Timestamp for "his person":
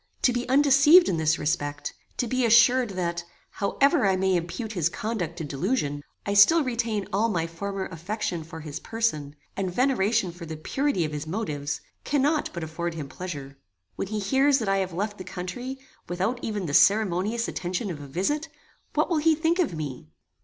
8.61-9.35